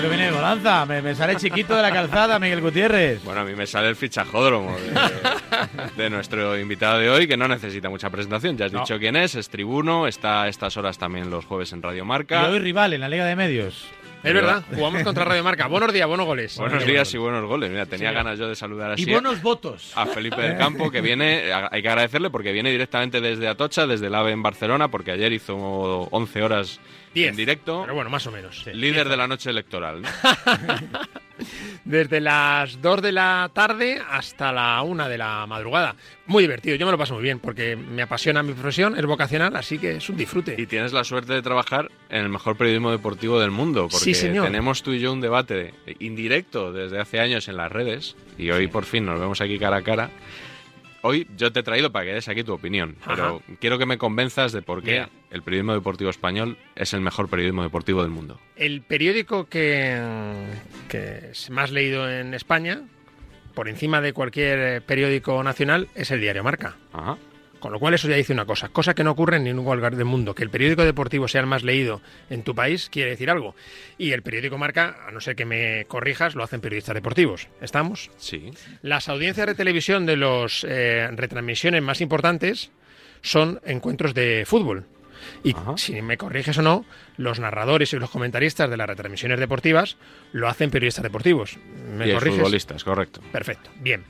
[0.01, 0.87] que viene de Bonanza.
[0.87, 3.23] Me, me, sale chiquito de la calzada, Miguel Gutiérrez.
[3.25, 7.49] Bueno, a mí me sale el fichajódromo de, de nuestro invitado de hoy, que no
[7.49, 8.57] necesita mucha presentación.
[8.57, 8.81] Ya has No.
[8.81, 12.43] dicho quién es, es tribuno, está a estas horas también los jueves en Radio Marca.
[12.49, 13.87] Y hoy rival en la Liga de Medios.
[14.25, 15.67] Es verdad, jugamos contra Radio Marca.
[15.67, 16.57] Buenos días, buenos goles.
[16.57, 17.71] Buenos días y buenos goles.
[17.71, 18.15] Mira, tenía Sí.
[18.15, 19.93] ganas yo de saludar así Y buenos votos.
[19.95, 23.87] a Felipe del Campo, que viene, a- hay que agradecerle porque viene directamente desde Atocha,
[23.87, 25.55] desde el AVE en Barcelona, porque ayer hizo
[26.11, 26.81] 11 horas
[27.13, 27.29] Diez.
[27.29, 27.83] en directo.
[27.83, 28.67] Pero bueno, más o menos.
[28.67, 30.09] Líder de la noche electoral, ¿no?
[31.85, 35.97] Desde las 2 de la tarde hasta la 1 de la madrugada.
[36.27, 39.55] Muy divertido, yo me lo paso muy bien porque me apasiona mi profesión, es vocacional,
[39.57, 40.55] así que es un disfrute.
[40.59, 44.15] Y tienes la suerte de trabajar en el mejor periodismo deportivo del mundo, porque Sí,
[44.15, 44.47] señor.
[44.47, 48.69] tenemos tú y yo un debate indirecto desde hace años en las redes, y hoy
[48.69, 50.11] por fin nos vemos aquí cara a cara.
[51.07, 53.99] Hoy yo te he traído para que des aquí tu opinión, pero quiero que me
[53.99, 55.11] convenzas de por qué Mira.
[55.31, 58.41] el periodismo deportivo español es el mejor periodismo deportivo del mundo.
[58.57, 60.01] El periódico que,
[60.89, 62.85] que es más leído en España,
[63.53, 66.77] por encima de cualquier periódico nacional, es el Diario Marca.
[67.65, 69.97] Con lo cual eso ya dice una cosa, cosa que no ocurre en ningún lugar
[69.97, 70.35] del mundo.
[70.35, 73.55] Que el periódico deportivo sea el más leído en tu país quiere decir algo.
[73.97, 77.49] Y el periódico Marca, a no ser que me corrijas, lo hacen periodistas deportivos.
[77.63, 78.11] ¿Estamos?
[78.19, 78.51] Sí.
[78.83, 82.71] Las audiencias de televisión de las retransmisiones más importantes
[83.23, 84.85] son encuentros de fútbol.
[85.43, 86.85] Y si me corriges o no,
[87.17, 89.97] los narradores y los comentaristas de las retransmisiones deportivas
[90.33, 91.57] lo hacen periodistas deportivos.
[91.97, 92.41] ¿Me y corriges?
[92.41, 93.23] futbolistas, correcto.
[93.33, 94.05] Perfecto, bien.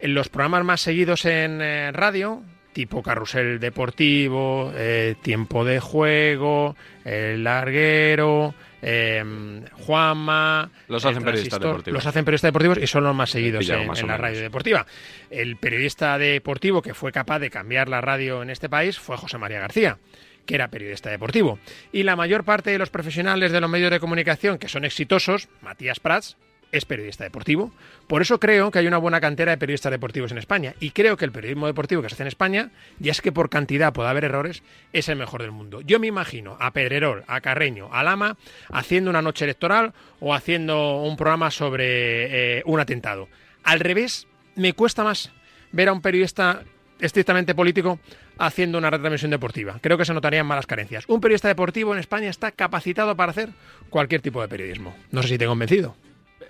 [0.00, 2.42] En los programas más seguidos en eh, radio,
[2.74, 9.24] tipo Carrusel Deportivo, eh, Tiempo de Juego, El Larguero, eh,
[9.72, 10.70] Juanma...
[10.88, 11.94] Los hacen periodistas deportivos.
[11.94, 14.84] Los hacen periodistas deportivos y son los más seguidos en, más en la radio deportiva.
[15.30, 19.38] El periodista deportivo que fue capaz de cambiar la radio en este país fue José
[19.38, 19.98] María García
[20.44, 21.58] que era periodista deportivo.
[21.90, 25.48] Y la mayor parte de los profesionales de los medios de comunicación que son exitosos,
[25.62, 26.36] Matías Prats,
[26.74, 27.70] es periodista deportivo.
[28.08, 30.74] Por eso creo que hay una buena cantera de periodistas deportivos en España.
[30.80, 33.48] Y creo que el periodismo deportivo que se hace en España, ya es que por
[33.48, 35.80] cantidad puede haber errores, es el mejor del mundo.
[35.82, 38.36] Yo me imagino a Pedrerol, a Carreño, a Lama,
[38.72, 43.28] haciendo una noche electoral o haciendo un programa sobre eh, un atentado.
[43.62, 45.30] Al revés, me cuesta más
[45.70, 46.62] ver a un periodista
[47.00, 48.00] estrictamente político
[48.38, 49.78] haciendo una retransmisión deportiva.
[49.80, 51.04] Creo que se notarían malas carencias.
[51.06, 53.50] Un periodista deportivo en España está capacitado para hacer
[53.90, 54.94] cualquier tipo de periodismo.
[55.12, 55.94] No sé si te he convencido.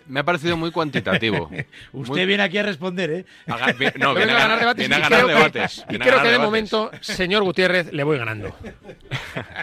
[0.06, 1.48] Me ha parecido muy cuantitativo.
[1.92, 3.24] Usted Muy- viene aquí a responder, ¿eh?
[3.46, 5.78] Haga- vi- no, viene a ganar, debates viene a y ganar creo que- debates.
[5.78, 6.72] Y viene a creo ganar que de debates.
[6.72, 8.54] momento, señor Gutiérrez, le voy ganando.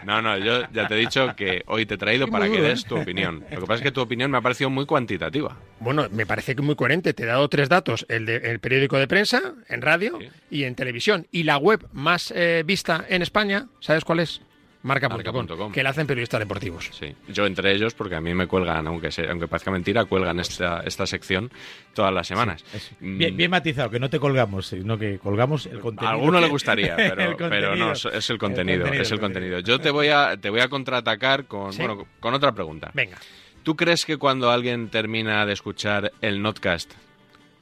[0.06, 2.64] No, no, yo ya te he dicho que hoy te he traído para que duro,
[2.64, 2.86] des ¿eh?
[2.90, 3.46] tu opinión.
[3.52, 5.56] Lo que pasa es que tu opinión me ha parecido muy cuantitativa.
[5.80, 7.14] Bueno, me parece que muy coherente.
[7.14, 10.76] Te he dado tres datos: el, de- el periódico de prensa, en radio y en
[10.76, 11.28] televisión.
[11.32, 14.42] Y la web más eh, vista en España, ¿sabes cuál es?
[14.84, 16.89] Marca.com, que la hacen periodistas deportivos.
[16.91, 20.39] Sí, yo entre ellos, porque a mí me cuelgan, aunque sea, aunque parezca mentira, cuelgan
[20.39, 21.52] esta, esta sección
[21.94, 22.63] todas las semanas.
[23.00, 26.12] Mm, Bien, bien matizado, que no te colgamos, sino que colgamos el A contenido.
[26.13, 29.60] alguno le que- gustaría, el pero, no, es el contenido, contenido, es el el contenido.
[29.60, 31.80] Yo te voy a, te voy a contraatacar con, ¿Sí?
[31.84, 32.89] bueno, con otra pregunta.
[32.94, 33.17] Venga.
[33.63, 36.91] ¿Tú crees que cuando alguien termina de escuchar el notcast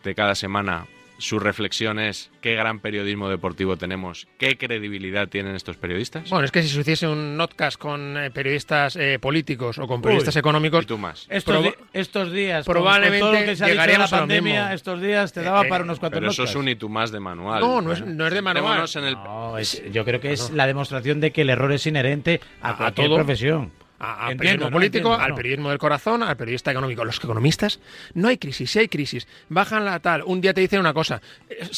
[0.05, 0.85] de cada semana,
[1.19, 6.29] su reflexión es qué gran periodismo deportivo tenemos, qué credibilidad tienen estos periodistas?
[6.31, 10.01] Bueno, es que si se hiciese un notcast con eh, periodistas eh, políticos o con
[10.01, 11.27] periodistas Uy, económicos, y tú más.
[11.29, 14.13] Estos, di- estos días, probablemente con todo lo que se ha dicho de la llegaríamos
[14.13, 14.75] a lo pandemia, mismo.
[14.75, 17.11] estos días te daba Eh, para unos cuantos Pero eso es un y tú más
[17.11, 17.59] de manual.
[17.61, 18.87] No, no es- no es de manual.
[18.87, 21.71] centrémonos en el- No, es- yo creo que es la demostración de que el error
[21.71, 23.15] es inherente a, A- a cualquier todo.
[23.17, 23.71] profesión.
[23.99, 24.71] A- al Entiendo, periodismo ¿no?
[24.73, 25.35] político, Entiendo, al no.
[25.35, 27.05] periodismo del corazón, al periodista económico.
[27.05, 27.79] Los economistas,
[28.13, 31.21] no hay crisis, si hay crisis, bajan la tal, un día te dicen una cosa,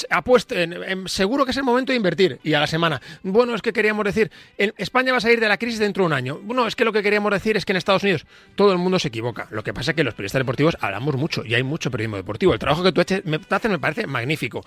[0.09, 3.73] apuesten, seguro que es el momento de invertir, y a la semana, bueno, es que
[3.73, 6.39] queríamos decir, en- España va a salir de la crisis dentro de un año.
[6.43, 8.99] Bueno, es que lo que queríamos decir es que en Estados Unidos todo el mundo
[8.99, 9.47] se equivoca.
[9.51, 12.53] Lo que pasa es que los periodistas deportivos hablamos mucho, y hay mucho periodismo deportivo.
[12.53, 13.39] El trabajo que tú haces me
[13.79, 14.63] parece magnífico.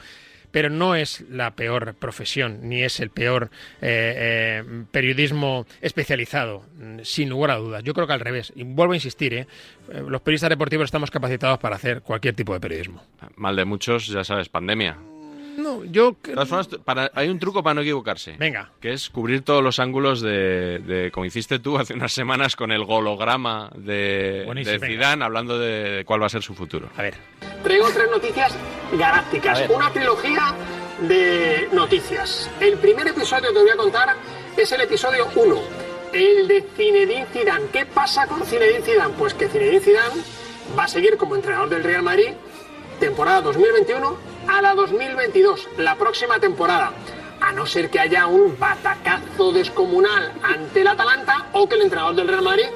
[0.55, 3.51] Pero no es la peor profesión, ni es el peor
[3.83, 6.65] eh, eh, periodismo especializado,
[7.03, 7.83] sin lugar a dudas.
[7.83, 8.53] Yo creo que al revés.
[8.55, 9.49] Y vuelvo a insistir, ¿eh?
[9.91, 13.03] Eh, los periodistas deportivos estamos capacitados para hacer cualquier tipo de periodismo.
[13.35, 14.97] Mal de muchos, ya sabes, pandemia.
[15.57, 16.17] No, yo...
[16.47, 18.37] Formas, para- hay un truco para no equivocarse.
[18.39, 18.71] Venga.
[18.81, 22.73] Que es cubrir todos los ángulos de, de- como hiciste tú hace unas semanas con
[22.73, 26.89] el golograma de, de Zidane hablando de, de cuál va a ser su futuro.
[26.97, 27.15] A ver.
[27.63, 28.55] Traigo tres noticias
[28.99, 30.55] galácticas, una trilogía
[31.01, 32.51] de noticias.
[32.61, 34.15] El primer episodio que te voy a contar
[34.57, 35.57] es el episodio 1,
[36.13, 37.67] el de Zinedine Zidane.
[37.73, 39.15] ¿Qué pasa con Zinedine Zidane?
[39.19, 40.23] Pues que Zinedine Zidane
[40.79, 42.29] va a seguir como entrenador del Real Madrid
[43.01, 46.93] temporada 2021 a la 2022, la próxima temporada.
[47.41, 52.15] A no ser que haya un batacazo descomunal ante el Atalanta o que el entrenador
[52.15, 52.67] del Real Madrid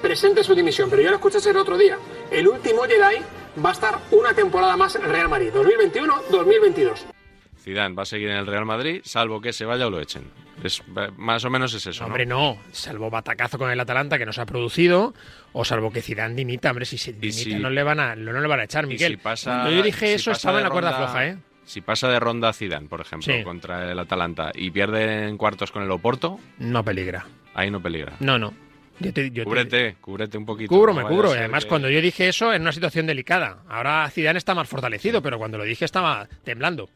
[0.00, 0.90] presente su dimisión.
[0.90, 1.98] Pero ya lo escuchaste el otro día.
[2.30, 3.22] El último Jedi
[3.64, 7.21] va a estar una temporada más en Real Madrid, 2021-2022.
[7.62, 10.24] Zidane va a seguir en el Real Madrid, salvo que se vaya o lo echen.
[10.64, 10.82] Es,
[11.16, 12.08] más o menos es eso, ¿no?
[12.08, 15.14] Hombre, no, salvo batacazo con el Atalanta que no se ha producido,
[15.52, 18.32] o salvo que Zidane dimita, hombre, si se dimita si- no, le van a, no
[18.40, 19.12] le van a echar, Miguel.
[19.12, 21.38] si pasa- Cuando yo dije si eso estaba en la cuerda floja, ¿eh?
[21.64, 23.44] Si pasa de ronda Zidane, por ejemplo, Sí.
[23.44, 27.24] contra el Atalanta y pierde en cuartos con el Oporto, No peligra.
[27.54, 28.14] ahí no peligra.
[28.18, 28.52] No, no.
[29.02, 30.68] Yo te, yo te- Cúbrete, cúbrete un poquito.
[30.74, 31.34] Cubro, no cubro.
[31.34, 33.58] Y además, que- cuando yo dije eso, en una situación delicada.
[33.68, 36.88] Ahora Zidane está más fortalecido, pero cuando lo dije estaba temblando.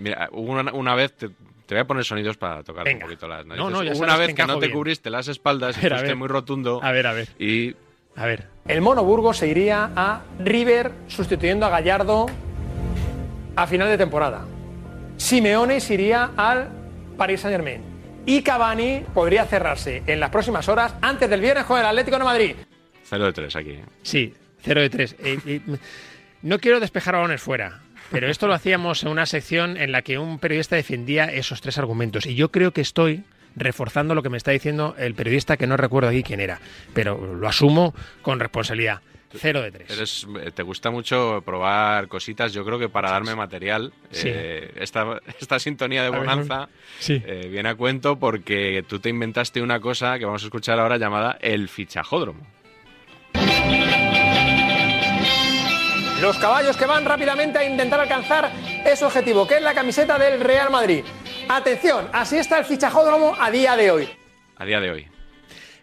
[0.00, 3.04] Mira, hubo una, una vez, te, te voy a poner sonidos para tocar Venga.
[3.06, 3.72] un poquito las No, narices.
[3.72, 4.72] no, ya Hubo sabes una vez que que, no te bien.
[4.78, 6.80] cubriste las espaldas y fuiste muy rotundo.
[6.82, 7.28] A ver, a ver.
[7.38, 7.74] Y
[8.14, 8.46] A ver.
[8.66, 12.26] El Mono Burgos se iría a River sustituyendo a Gallardo
[13.56, 14.44] a final de temporada.
[15.16, 16.68] Simeone se iría al
[17.16, 17.82] Paris Saint Germain.
[18.28, 22.24] Y Cavani podría cerrarse en las próximas horas antes del viernes con el Atlético de
[22.24, 22.56] Madrid.
[23.04, 23.70] 0 de 3 aquí.
[23.70, 23.84] ¿eh?
[24.02, 25.16] Sí, 0 de 3.
[26.42, 30.18] no quiero despejar balones fuera, pero esto lo hacíamos en una sección en la que
[30.18, 32.26] un periodista defendía esos tres argumentos.
[32.26, 33.22] Y yo creo que estoy
[33.54, 36.60] reforzando lo que me está diciendo el periodista que no recuerdo aquí quién era,
[36.94, 39.02] pero lo asumo con responsabilidad.
[39.38, 39.90] 0 de 3.
[39.90, 43.92] Eres, eh, te gusta mucho probar cositas, yo creo que para darme material.
[44.10, 44.28] Sí.
[44.30, 46.68] eh, esta, esta sintonía de bonanza
[46.98, 47.22] sí.
[47.24, 50.96] eh, viene a cuento porque tú te inventaste una cosa que vamos a escuchar ahora
[50.98, 52.46] llamada el fichajódromo.
[56.20, 58.50] Los caballos que van rápidamente a intentar alcanzar
[58.86, 61.04] ese objetivo, que es la camiseta del Real Madrid.
[61.48, 64.08] Atención, así está el fichajódromo a día de hoy.
[64.56, 65.06] A día de hoy.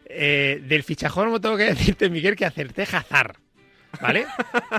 [0.06, 3.36] Eh, del fichajódromo tengo que decirte, Miguel, que acerté Hazard.
[4.02, 4.26] ¿Vale?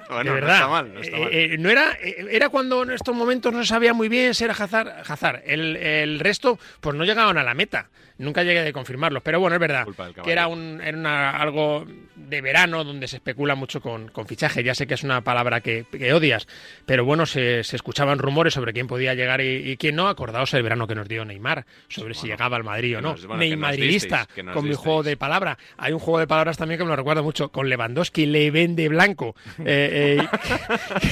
[0.09, 0.55] Bueno, de no verdad.
[0.57, 1.29] está mal, no está Eh, mal.
[1.33, 4.53] eh, no era, eh, era cuando en estos momentos no sabía muy bien si era
[4.55, 5.03] Hazard.
[5.07, 5.43] Hazard.
[5.47, 7.89] El, el resto, pues no llegaban a la meta.
[8.17, 9.23] Nunca llegué a confirmarlos.
[9.25, 9.87] Pero bueno, es verdad
[10.23, 14.63] que era, un, era una- algo de verano donde se especula mucho con, con fichaje.
[14.63, 16.47] Ya sé que es una palabra que, que odias,
[16.87, 20.07] pero bueno, se, se escuchaban rumores sobre quién podía llegar y, y quién no.
[20.09, 23.15] Acordaos el verano que nos dio Neymar sobre si llegaba al Madrid o no.
[23.17, 25.59] bueno, Neymarilista disteis, con mi juego de palabra.
[25.77, 28.89] Hay un juego de palabras también que me lo recuerda mucho con Lewandowski, le vende
[28.89, 30.29] blanco blanco, eh, eh,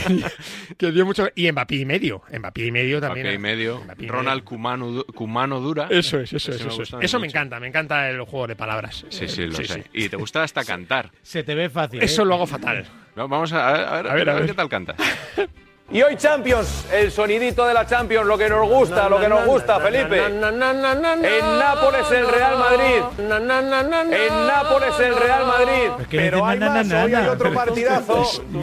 [0.07, 1.29] que, que dio mucho...
[1.35, 3.27] Y Mbappé y medio, Mbappé y medio también.
[3.27, 3.81] Mbappé y medio.
[3.85, 5.87] Mbappé y Ronald Kumano, Kumano Dura.
[5.91, 6.93] Eso es, eso es, me eso es.
[7.01, 7.37] Eso me mucho.
[7.39, 9.05] encanta, me encanta el juego de palabras.
[9.09, 9.85] Sí, Eh, sí, lo sé.
[9.93, 11.11] Y te gusta hasta cantar.
[11.23, 12.01] Se te ve fácil.
[12.03, 12.05] ¿eh?
[12.07, 12.85] Eso lo hago fatal.
[13.15, 14.47] Vamos a, a ver, a ver, A ver, a ver.
[14.47, 14.97] qué tal cantas.
[15.93, 19.45] Y hoy Champions, el sonidito de la Champions, lo que nos gusta, lo que nos
[19.45, 20.25] gusta, Felipe.
[20.25, 23.03] En Nápoles el Real Madrid.
[23.19, 26.07] En Nápoles el Real Madrid.
[26.11, 28.23] Pero hay más, hoy hay otro partidazo.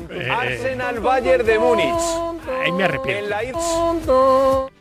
[0.10, 2.02] Eh, Arsenal Bayern de Múnich.
[2.64, 4.72] Ahí me arrepiento.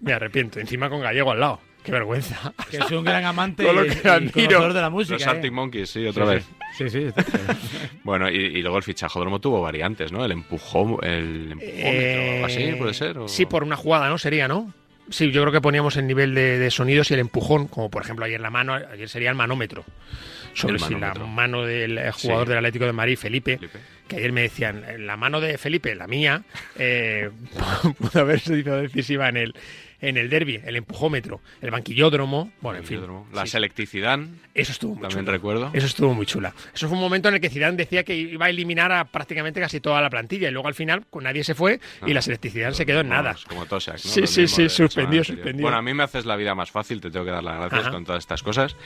[0.00, 0.60] Me arrepiento.
[0.60, 1.67] Encima con Gallego al lado.
[1.88, 2.52] Qué vergüenza.
[2.70, 5.14] Que es un gran amante Con lo y, que y conocedor de la música.
[5.14, 5.30] Los ¿eh?
[5.30, 6.48] Arctic Monkeys, sí, otra Sí, vez.
[6.76, 7.06] Sí, sí.
[8.04, 10.22] Bueno, y, y luego el fichajódromo tuvo variantes, ¿no?
[10.24, 13.16] El empujón, el empujón, o algo así, puede ser.
[13.18, 14.18] o- Eh, Sí, por una jugada, ¿no?
[14.18, 14.72] Sería, ¿no?
[15.08, 18.02] Sí, yo creo que poníamos el nivel de, de sonidos y el empujón, como por
[18.02, 19.84] ejemplo ayer la mano, ayer sería el manómetro.
[20.52, 22.48] Sobre El si la mano del eh, jugador Sí.
[22.50, 23.58] del Atlético de Madrid, Felipe,
[24.06, 26.42] que ayer me decían, "Eh, la mano de Felipe, la mía,
[26.78, 27.30] eh,
[27.98, 29.54] pudo haber sido decisiva en el,
[30.00, 33.00] en el derby, el empujómetro, el banquillódromo, bueno, en fin.
[33.32, 34.18] La Sí, selecticidad.
[34.54, 35.32] Eso estuvo muy También chulo.
[35.32, 35.70] recuerdo.
[35.72, 36.54] Eso estuvo muy chula.
[36.74, 39.60] Eso fue un momento en el que Zidane decía que iba a eliminar a prácticamente
[39.60, 42.72] casi toda la plantilla y luego al final con nadie se fue y la selectividad
[42.72, 43.36] se quedó en nada.
[43.48, 43.80] Como ¿no?
[43.80, 45.62] Sí, Lo sí, sí, suspendió, suspendió.
[45.62, 47.82] Bueno, a mí me haces la vida más fácil, te tengo que dar las gracias
[47.82, 47.90] Ajá.
[47.90, 48.76] con todas estas cosas.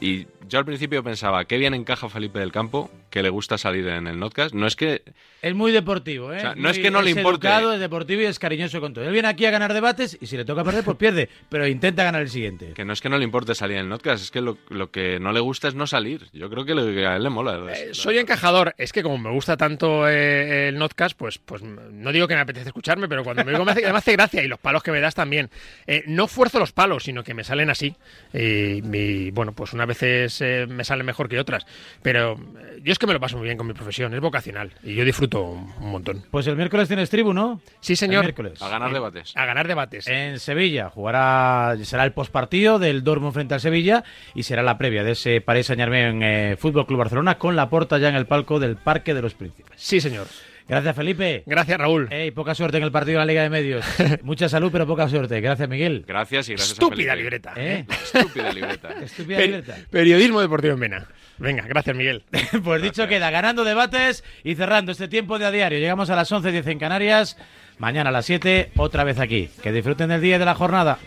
[0.00, 3.86] Y yo al principio pensaba, qué bien encaja Felipe del Campo, que le gusta salir
[3.88, 4.54] en el notcast.
[4.54, 5.02] No es que...
[5.40, 6.36] Es muy deportivo, ¿eh?
[6.36, 7.46] O sea, no Muy- es que no le importe.
[7.46, 9.04] educado, es deportivo y es cariñoso con todo.
[9.06, 11.28] Él viene aquí a ganar debates y si le toca perder, pues pierde.
[11.48, 12.72] Pero intenta ganar el siguiente.
[12.74, 14.90] Que no es que no le importe salir en el notcast, es que lo, lo
[14.90, 16.28] que no le gusta es no salir.
[16.32, 17.72] Yo creo que, lo que a él le mola.
[17.72, 18.74] Eh, soy encajador.
[18.78, 22.40] Es que como me gusta tanto eh, el notcast, pues, pues no digo que me
[22.40, 24.92] apetece escucharme, pero cuando me digo me hace, me hace gracia y los palos que
[24.92, 25.50] me das también.
[25.86, 27.94] Eh, no fuerzo los palos, sino que me salen así.
[28.32, 31.66] Y, y, bueno, pues unas veces eh, me salen mejor que otras.
[32.02, 32.38] Pero
[32.82, 35.04] yo es que me lo paso muy bien con mi profesión, es vocacional y yo
[35.04, 36.24] disfruto un, un montón.
[36.30, 37.60] Pues el miércoles tienes tribu, ¿no?
[37.80, 38.24] Sí, señor.
[38.24, 38.62] El miércoles.
[38.62, 39.32] A ganar debates.
[39.36, 40.06] A ganar debates.
[40.06, 44.04] En Sevilla jugará, será el postpartido del Dortmund frente al Sevilla
[44.34, 47.68] y será la previa de ese Paris Saint Germain eh, Fútbol Club Barcelona con la
[47.68, 49.72] porta ya en el palco del Parque de los Príncipes.
[49.76, 50.26] Sí, señor.
[50.68, 51.44] Gracias, Felipe.
[51.46, 52.08] Gracias, Raúl.
[52.10, 53.84] Ey, poca suerte en el partido de la Liga de Medios.
[54.22, 55.40] Mucha salud, pero poca suerte.
[55.40, 56.04] Gracias, Miguel.
[56.08, 57.22] Gracias y gracias Estúpida a Felipe.
[57.22, 57.52] libreta.
[57.56, 57.84] ¿Eh?
[57.88, 58.88] Estúpida libreta.
[59.02, 59.76] Estúpida Per- libreta.
[59.90, 61.06] periodismo deportivo en Vena.
[61.38, 62.24] Venga, gracias, Miguel.
[62.64, 65.78] Pues dicho queda, ganando debates y cerrando este tiempo de a diario.
[65.78, 67.36] Llegamos a las 11.10 en Canarias.
[67.78, 69.50] Mañana a las 7, otra vez aquí.
[69.62, 70.98] Que disfruten del día y de la jornada.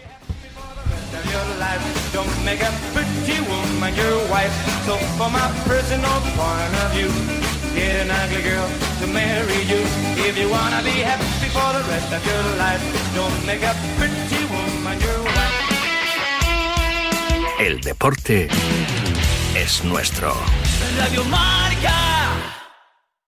[2.14, 4.52] Don't make a pretty woman your wife.
[4.86, 7.10] So for my personal point of view,
[7.76, 8.68] get an ugly girl
[9.00, 9.80] to marry you.
[10.28, 12.82] If you wanna be happy for the rest of your life,
[13.16, 15.70] don't make a pretty woman your wife.
[17.60, 18.48] El deporte
[19.56, 20.34] es nuestro.
[20.98, 22.19] Radio Marca.